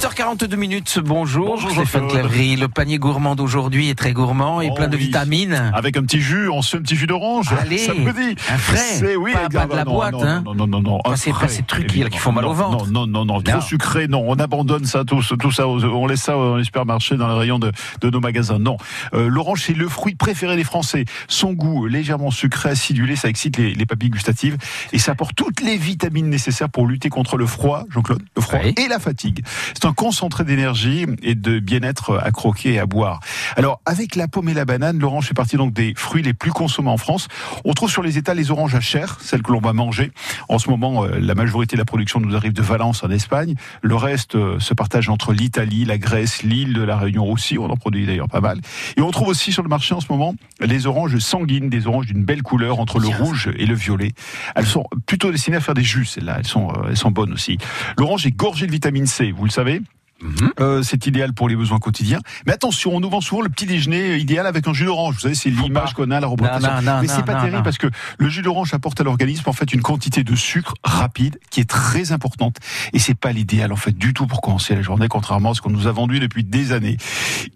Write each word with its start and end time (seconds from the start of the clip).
8h42 0.00 0.56
minutes, 0.56 0.98
bonjour, 1.04 1.56
Bonjour, 1.56 1.70
Stéphane. 1.72 2.08
Cléry. 2.08 2.56
Le 2.56 2.68
panier 2.68 2.96
gourmand 2.98 3.34
d'aujourd'hui 3.36 3.90
est 3.90 3.94
très 3.94 4.14
gourmand 4.14 4.62
et 4.62 4.68
Oh 4.70 4.74
plein 4.74 4.88
de 4.88 4.96
oui. 4.96 5.04
vitamines. 5.04 5.70
Avec 5.74 5.98
un 5.98 6.02
petit 6.04 6.22
jus, 6.22 6.48
on 6.48 6.62
se 6.62 6.70
fait 6.70 6.76
un 6.78 6.80
petit 6.80 6.96
jus 6.96 7.06
d'orange. 7.06 7.48
Allez, 7.60 7.76
ça 7.76 7.92
me 7.92 8.10
dit. 8.10 8.34
un 8.50 8.56
frais, 8.56 8.78
C'est 8.78 9.16
oui, 9.16 9.32
pas- 9.34 9.50
pas 9.50 9.66
de 9.66 9.76
la 9.76 9.84
non, 9.84 9.92
boîte, 9.92 10.12
non, 10.14 10.22
hein. 10.24 10.42
Non, 10.42 10.54
non, 10.54 10.66
non, 10.66 10.80
non. 10.80 10.98
Pas 11.04 11.10
un 11.12 11.16
ces- 11.16 11.32
pas 11.32 11.48
ces 11.48 11.64
trucs 11.64 11.86
qui- 11.88 12.02
font 12.16 12.32
mal 12.32 12.46
au 12.46 12.54
ventre. 12.54 12.86
Non, 12.90 13.06
non, 13.06 13.26
non, 13.26 13.42
trop 13.42 13.60
sucré, 13.60 14.08
non. 14.08 14.24
On 14.26 14.36
abandonne 14.36 14.86
ça, 14.86 15.04
tout, 15.04 15.20
tout 15.38 15.52
ça. 15.52 15.68
On 15.68 16.06
laisse 16.06 16.22
ça 16.22 16.32
dans 16.32 16.56
les 16.56 16.64
supermarchés, 16.64 17.18
dans 17.18 17.28
les 17.28 17.38
rayons 17.38 17.58
de, 17.58 17.70
de 18.00 18.08
nos 18.10 18.20
magasins. 18.20 18.58
Non. 18.58 18.78
Euh, 19.12 19.28
L'orange, 19.28 19.62
c'est 19.66 19.74
le 19.74 19.86
fruit 19.88 20.14
préféré 20.14 20.56
des 20.56 20.64
Français. 20.64 21.04
Son 21.28 21.52
goût 21.52 21.86
légèrement 21.86 22.30
sucré, 22.30 22.70
acidulé, 22.70 23.16
ça 23.16 23.28
excite 23.28 23.58
les, 23.58 23.74
les 23.74 23.84
papilles 23.86 24.08
gustatives 24.10 24.56
et 24.94 24.98
ça 24.98 25.12
apporte 25.12 25.34
toutes 25.36 25.60
les 25.60 25.76
vitamines 25.76 26.30
nécessaires 26.30 26.70
pour 26.70 26.86
lutter 26.86 27.10
contre 27.10 27.36
le 27.36 27.44
froid, 27.44 27.84
Jean-Claude, 27.90 28.22
le 28.34 28.40
froid 28.42 28.60
Oui. 28.64 28.74
et 28.78 28.88
la 28.88 28.98
fatigue. 28.98 29.44
C'est 29.74 29.84
un 29.90 29.92
concentré 29.92 30.44
d'énergie 30.44 31.04
et 31.22 31.34
de 31.34 31.58
bien-être 31.58 32.20
à 32.22 32.30
croquer 32.30 32.74
et 32.74 32.78
à 32.78 32.86
boire. 32.86 33.18
Alors, 33.56 33.80
avec 33.86 34.14
la 34.14 34.28
pomme 34.28 34.48
et 34.48 34.54
la 34.54 34.64
banane, 34.64 35.00
l'orange 35.00 35.26
fait 35.26 35.34
partie 35.34 35.56
donc 35.56 35.72
des 35.72 35.94
fruits 35.96 36.22
les 36.22 36.32
plus 36.32 36.52
consommés 36.52 36.90
en 36.90 36.96
France. 36.96 37.26
On 37.64 37.72
trouve 37.72 37.90
sur 37.90 38.02
les 38.02 38.16
étals 38.16 38.36
les 38.36 38.52
oranges 38.52 38.76
à 38.76 38.80
chair, 38.80 39.18
celles 39.20 39.42
que 39.42 39.50
l'on 39.50 39.60
va 39.60 39.72
manger. 39.72 40.12
En 40.48 40.60
ce 40.60 40.70
moment, 40.70 41.04
euh, 41.04 41.18
la 41.18 41.34
majorité 41.34 41.74
de 41.74 41.80
la 41.80 41.84
production 41.84 42.20
nous 42.20 42.36
arrive 42.36 42.52
de 42.52 42.62
Valence 42.62 43.02
en 43.02 43.10
Espagne. 43.10 43.56
Le 43.82 43.96
reste 43.96 44.36
euh, 44.36 44.60
se 44.60 44.74
partage 44.74 45.08
entre 45.08 45.32
l'Italie, 45.32 45.84
la 45.84 45.98
Grèce, 45.98 46.44
l'île 46.44 46.72
de 46.72 46.82
la 46.82 46.96
Réunion 46.96 47.28
aussi. 47.28 47.58
On 47.58 47.68
en 47.68 47.76
produit 47.76 48.06
d'ailleurs 48.06 48.28
pas 48.28 48.40
mal. 48.40 48.60
Et 48.96 49.00
on 49.00 49.10
trouve 49.10 49.28
aussi 49.28 49.50
sur 49.50 49.64
le 49.64 49.68
marché 49.68 49.92
en 49.92 50.00
ce 50.00 50.06
moment 50.08 50.36
les 50.60 50.86
oranges 50.86 51.18
sanguines, 51.18 51.68
des 51.68 51.88
oranges 51.88 52.06
d'une 52.06 52.22
belle 52.22 52.42
couleur 52.42 52.78
entre 52.78 53.00
le 53.00 53.08
rouge 53.08 53.50
et 53.56 53.66
le 53.66 53.74
violet. 53.74 54.12
Elles 54.54 54.66
sont 54.66 54.84
plutôt 55.06 55.32
destinées 55.32 55.56
à 55.56 55.60
faire 55.60 55.74
des 55.74 55.82
jus, 55.82 56.04
celles-là. 56.04 56.36
Elles 56.38 56.46
sont, 56.46 56.68
euh, 56.68 56.90
elles 56.90 56.96
sont 56.96 57.10
bonnes 57.10 57.32
aussi. 57.32 57.58
L'orange 57.98 58.26
est 58.26 58.30
gorgée 58.30 58.66
de 58.66 58.72
vitamine 58.72 59.06
C, 59.06 59.32
vous 59.32 59.44
le 59.44 59.50
savez. 59.50 59.79
Mhm. 60.22 60.52
Euh, 60.60 60.82
c'est 60.82 61.06
idéal 61.06 61.32
pour 61.32 61.48
les 61.48 61.56
besoins 61.56 61.78
quotidiens. 61.78 62.20
Mais 62.46 62.52
attention, 62.52 62.94
on 62.94 63.00
nous 63.00 63.08
vend 63.10 63.20
souvent 63.20 63.40
le 63.42 63.48
petit 63.48 63.66
déjeuner 63.66 64.16
idéal 64.18 64.46
avec 64.46 64.66
un 64.68 64.72
jus 64.72 64.84
d'orange. 64.84 65.14
Vous 65.14 65.20
savez, 65.20 65.34
c'est 65.34 65.50
l'image 65.50 65.94
qu'on 65.94 66.10
a 66.10 66.16
à 66.18 66.20
la 66.20 66.26
représentation. 66.26 66.68
Non, 66.76 66.82
non, 66.82 66.92
non, 66.96 67.00
Mais 67.02 67.08
c'est 67.08 67.24
pas 67.24 67.40
terrible 67.40 67.62
parce 67.62 67.78
que 67.78 67.86
le 68.18 68.28
jus 68.28 68.42
d'orange 68.42 68.74
apporte 68.74 69.00
à 69.00 69.04
l'organisme 69.04 69.48
en 69.48 69.52
fait 69.52 69.72
une 69.72 69.82
quantité 69.82 70.22
de 70.24 70.34
sucre 70.36 70.74
rapide 70.84 71.38
qui 71.50 71.60
est 71.60 71.68
très 71.68 72.12
importante 72.12 72.56
et 72.92 72.98
c'est 72.98 73.14
pas 73.18 73.32
l'idéal 73.32 73.72
en 73.72 73.76
fait 73.76 73.96
du 73.96 74.12
tout 74.14 74.26
pour 74.26 74.40
commencer 74.40 74.74
la 74.74 74.82
journée, 74.82 75.08
contrairement 75.08 75.52
à 75.52 75.54
ce 75.54 75.60
qu'on 75.62 75.70
nous 75.70 75.86
a 75.86 75.92
vendu 75.92 76.20
depuis 76.20 76.44
des 76.44 76.72
années. 76.72 76.96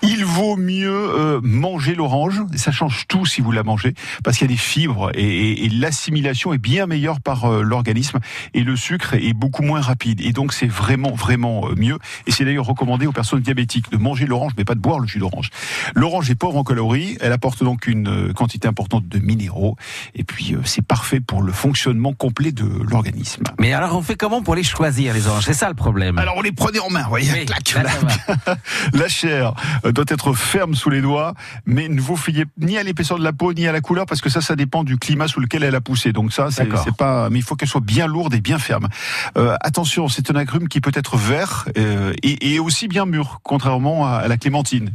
Il 0.02 0.24
vaut 0.24 0.56
mieux 0.56 0.90
euh, 0.90 1.40
manger 1.42 1.94
l'orange, 1.94 2.42
ça 2.56 2.72
change 2.72 3.04
tout 3.08 3.26
si 3.26 3.40
vous 3.40 3.52
la 3.52 3.62
mangez, 3.62 3.94
parce 4.22 4.38
qu'il 4.38 4.46
y 4.48 4.50
a 4.50 4.54
des 4.54 4.60
fibres 4.60 5.10
et, 5.14 5.22
et- 5.24 5.64
et 5.66 5.68
l'assimilation 5.68 6.52
est 6.52 6.58
bien 6.58 6.86
meilleure 6.86 7.20
par 7.20 7.44
euh, 7.44 7.62
l'organisme 7.62 8.18
et 8.54 8.62
le 8.62 8.76
sucre 8.76 9.14
est 9.14 9.32
beaucoup 9.34 9.62
moins 9.62 9.80
rapide. 9.80 10.20
Et 10.20 10.32
donc 10.32 10.52
c'est 10.52 10.66
vraiment 10.66 11.12
vraiment 11.12 11.68
euh, 11.68 11.74
mieux. 11.76 11.98
Et 12.26 12.32
c'est 12.32 12.44
d'ailleurs 12.54 12.66
recommandé 12.66 13.06
aux 13.06 13.12
personnes 13.12 13.40
diabétiques 13.40 13.90
de 13.90 13.96
manger 13.96 14.26
l'orange, 14.26 14.52
mais 14.56 14.64
pas 14.64 14.76
de 14.76 14.80
boire 14.80 15.00
le 15.00 15.08
jus 15.08 15.18
d'orange. 15.18 15.50
L'orange 15.96 16.30
est 16.30 16.36
pauvre 16.36 16.56
en 16.58 16.62
calories, 16.62 17.18
elle 17.20 17.32
apporte 17.32 17.64
donc 17.64 17.88
une 17.88 18.28
euh, 18.28 18.32
quantité 18.32 18.68
importante 18.68 19.08
de 19.08 19.18
minéraux, 19.18 19.76
et 20.14 20.22
puis 20.22 20.54
euh, 20.54 20.60
c'est 20.64 20.86
parfait 20.86 21.18
pour 21.18 21.42
le 21.42 21.50
fonctionnement 21.50 22.12
complet 22.12 22.52
de 22.52 22.64
l'organisme. 22.88 23.42
Mais 23.58 23.72
alors 23.72 23.96
on 23.96 24.02
fait 24.02 24.14
comment 24.14 24.40
pour 24.40 24.54
les 24.54 24.62
choisir 24.62 25.14
les 25.14 25.26
oranges? 25.26 25.44
C'est 25.46 25.52
ça 25.52 25.68
le 25.68 25.74
problème. 25.74 26.16
Alors 26.18 26.36
on 26.36 26.42
les 26.42 26.52
prenait 26.52 26.78
en 26.78 26.90
main, 26.90 27.02
vous 27.02 27.08
voyez, 27.08 27.32
Oui, 27.32 27.44
clac, 27.74 27.74
la 28.92 29.08
chair 29.08 29.54
euh, 29.84 29.90
doit 29.90 30.04
être 30.06 30.32
ferme 30.34 30.76
sous 30.76 30.90
les 30.90 31.00
doigts, 31.00 31.34
mais 31.66 31.88
ne 31.88 32.00
vous 32.00 32.16
fiez 32.16 32.44
ni 32.58 32.78
à 32.78 32.84
l'épaisseur 32.84 33.18
de 33.18 33.24
la 33.24 33.32
peau 33.32 33.52
ni 33.52 33.66
à 33.66 33.72
la 33.72 33.80
couleur 33.80 34.06
parce 34.06 34.20
que 34.20 34.30
ça, 34.30 34.40
ça 34.40 34.54
dépend 34.54 34.84
du 34.84 34.96
climat 34.96 35.26
sous 35.26 35.40
lequel 35.40 35.64
elle 35.64 35.74
a 35.74 35.80
poussé. 35.80 36.12
Donc 36.12 36.32
ça, 36.32 36.50
c'est 36.52 36.68
pas. 36.96 37.30
Mais 37.30 37.40
il 37.40 37.42
faut 37.42 37.56
qu'elle 37.56 37.68
soit 37.68 37.80
bien 37.80 38.06
lourde 38.06 38.32
et 38.34 38.40
bien 38.40 38.60
ferme. 38.60 38.88
Euh, 39.36 39.56
attention, 39.60 40.06
c'est 40.08 40.30
un 40.30 40.36
agrume 40.36 40.68
qui 40.68 40.80
peut 40.80 40.92
être 40.94 41.16
vert 41.16 41.64
euh, 41.76 42.12
et, 42.22 42.43
et 42.44 42.60
aussi 42.60 42.86
bien 42.88 43.06
mûr, 43.06 43.40
contrairement 43.42 44.06
à, 44.06 44.18
à 44.18 44.28
la 44.28 44.36
clémentine. 44.36 44.92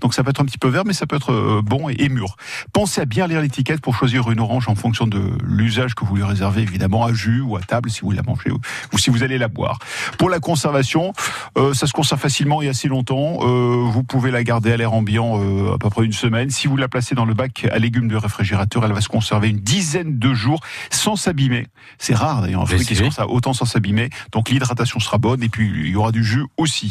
Donc 0.00 0.14
ça 0.14 0.22
peut 0.22 0.30
être 0.30 0.40
un 0.40 0.44
petit 0.44 0.58
peu 0.58 0.68
vert, 0.68 0.84
mais 0.86 0.94
ça 0.94 1.06
peut 1.06 1.16
être 1.16 1.32
euh, 1.32 1.60
bon 1.62 1.88
et, 1.88 1.96
et 1.98 2.08
mûr. 2.08 2.36
Pensez 2.72 3.00
à 3.00 3.04
bien 3.04 3.26
lire 3.26 3.40
l'étiquette 3.40 3.80
pour 3.80 3.94
choisir 3.94 4.30
une 4.30 4.40
orange 4.40 4.68
en 4.68 4.74
fonction 4.74 5.06
de 5.06 5.32
l'usage 5.44 5.94
que 5.94 6.04
vous 6.04 6.16
lui 6.16 6.22
réservez, 6.22 6.62
évidemment 6.62 7.04
à 7.04 7.12
jus 7.12 7.40
ou 7.40 7.56
à 7.56 7.60
table 7.60 7.90
si 7.90 8.00
vous 8.02 8.12
la 8.12 8.22
mangez 8.22 8.50
ou, 8.50 8.60
ou 8.92 8.98
si 8.98 9.10
vous 9.10 9.22
allez 9.22 9.38
la 9.38 9.48
boire. 9.48 9.78
Pour 10.18 10.30
la 10.30 10.38
conservation, 10.38 11.12
euh, 11.58 11.74
ça 11.74 11.86
se 11.86 11.92
conserve 11.92 12.20
facilement 12.20 12.62
et 12.62 12.68
assez 12.68 12.88
longtemps. 12.88 13.38
Euh, 13.42 13.82
vous 13.90 14.04
pouvez 14.04 14.30
la 14.30 14.44
garder 14.44 14.72
à 14.72 14.76
l'air 14.76 14.92
ambiant 14.92 15.40
euh, 15.40 15.74
à 15.74 15.78
peu 15.78 15.90
près 15.90 16.04
une 16.04 16.12
semaine. 16.12 16.50
Si 16.50 16.68
vous 16.68 16.76
la 16.76 16.88
placez 16.88 17.14
dans 17.14 17.24
le 17.24 17.34
bac 17.34 17.66
à 17.72 17.78
légumes 17.78 18.08
de 18.08 18.16
réfrigérateur, 18.16 18.84
elle 18.84 18.92
va 18.92 19.00
se 19.00 19.08
conserver 19.08 19.48
une 19.48 19.60
dizaine 19.60 20.18
de 20.18 20.32
jours 20.32 20.60
sans 20.90 21.16
s'abîmer. 21.16 21.66
C'est 21.98 22.14
rare 22.14 22.42
d'ailleurs 22.42 22.62
un 22.62 22.66
fruit 22.66 22.86
qui 22.86 22.94
se 22.94 23.02
conserve 23.02 23.30
autant 23.30 23.52
sans 23.52 23.64
s'abîmer. 23.64 24.10
Donc 24.32 24.48
l'hydratation 24.48 25.00
sera 25.00 25.18
bonne 25.18 25.42
et 25.42 25.48
puis 25.48 25.70
il 25.74 25.90
y 25.90 25.96
aura 25.96 26.12
du 26.12 26.22
jus 26.22 26.44
aussi. 26.56 26.83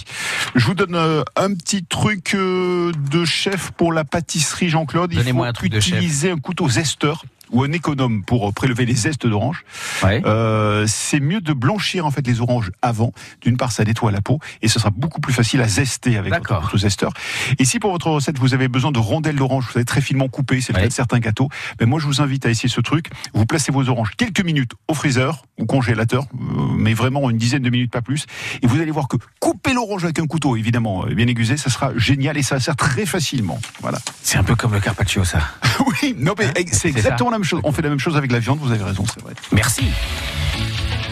Je 0.55 0.65
vous 0.65 0.73
donne 0.73 0.95
euh, 0.95 1.23
un 1.35 1.53
petit 1.53 1.83
truc 1.83 2.33
euh, 2.35 2.91
de 3.11 3.25
chef 3.25 3.71
pour 3.71 3.93
la 3.93 4.03
pâtisserie 4.03 4.69
Jean-Claude. 4.69 5.13
Il 5.13 5.23
faut 5.23 5.43
un 5.43 5.51
utiliser 5.51 6.31
un 6.31 6.37
couteau 6.37 6.69
zesteur 6.69 7.23
ou 7.53 7.63
un 7.63 7.71
économe 7.71 8.23
pour 8.23 8.53
prélever 8.53 8.85
les 8.85 8.95
zestes 8.95 9.25
d'orange. 9.25 9.63
Ouais. 10.03 10.21
Euh, 10.25 10.85
c'est 10.87 11.19
mieux 11.21 11.39
de 11.39 11.53
blanchir 11.53 12.05
en 12.05 12.11
fait 12.11 12.25
les 12.27 12.41
oranges 12.41 12.71
avant. 12.81 13.13
D'une 13.41 13.55
part, 13.57 13.71
ça 13.71 13.83
nettoie 13.85 14.11
la 14.11 14.21
peau 14.21 14.39
et 14.61 14.67
ce 14.67 14.79
sera 14.79 14.89
beaucoup 14.89 15.21
plus 15.21 15.33
facile 15.33 15.61
à 15.61 15.67
zester 15.67 16.17
avec 16.17 16.33
votre 16.49 16.77
zesteur. 16.77 17.11
Et 17.59 17.65
si 17.65 17.79
pour 17.79 17.91
votre 17.91 18.07
recette 18.09 18.37
vous 18.39 18.53
avez 18.53 18.67
besoin 18.67 18.91
de 18.91 18.99
rondelles 18.99 19.35
d'orange, 19.37 19.65
vous 19.67 19.71
savez 19.73 19.85
très 19.85 20.01
finement 20.01 20.27
coupées, 20.27 20.59
c'est 20.61 20.73
le 20.73 20.77
Ouais. 20.77 20.83
cas 20.83 20.89
de 20.89 20.93
certains 20.93 21.19
gâteaux, 21.19 21.49
ben 21.77 21.87
moi 21.87 21.99
je 21.99 22.07
vous 22.07 22.21
invite 22.21 22.45
à 22.45 22.49
essayer 22.49 22.67
ce 22.69 22.81
truc. 22.81 23.07
Vous 23.33 23.45
placez 23.45 23.71
vos 23.71 23.87
oranges 23.87 24.11
quelques 24.17 24.43
minutes 24.43 24.71
au 24.87 24.93
freezer 24.95 25.45
ou 25.59 25.65
congélateur, 25.65 26.23
euh, 26.33 26.37
mais 26.75 26.93
vraiment 26.95 27.29
une 27.29 27.37
dizaine 27.37 27.61
de 27.61 27.69
minutes 27.69 27.91
pas 27.91 28.01
plus, 28.01 28.25
et 28.63 28.67
vous 28.67 28.81
allez 28.81 28.89
voir 28.91 29.07
que 29.07 29.17
couper 29.39 29.73
l'orange 29.73 30.03
avec 30.03 30.17
un 30.19 30.25
couteau, 30.25 30.55
évidemment 30.55 31.05
euh, 31.05 31.13
bien 31.13 31.27
aiguisé, 31.27 31.57
ça 31.57 31.69
sera 31.69 31.91
génial 31.95 32.37
et 32.37 32.41
ça 32.43 32.59
sert 32.59 32.75
très 32.75 33.05
facilement. 33.05 33.59
Voilà. 33.81 33.99
C'est 34.23 34.37
un 34.39 34.43
peu 34.43 34.55
comme 34.55 34.73
le 34.73 34.79
carpaccio 34.79 35.23
ça. 35.23 35.39
oui, 36.01 36.15
non 36.17 36.33
mais 36.37 36.47
Hein 36.47 36.63
c'est 36.71 36.89
exactement 36.89 37.29
la 37.29 37.37
même 37.43 37.49
chose. 37.49 37.61
On 37.63 37.71
fait 37.71 37.81
la 37.81 37.89
même 37.89 37.99
chose 37.99 38.15
avec 38.15 38.31
la 38.31 38.39
viande, 38.39 38.59
vous 38.59 38.71
avez 38.71 38.83
raison, 38.83 39.03
c'est 39.13 39.21
vrai. 39.21 39.33
Merci. 39.51 39.85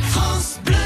France 0.09 0.59
Bleu. 0.65 0.80